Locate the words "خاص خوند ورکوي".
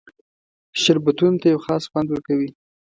1.65-2.49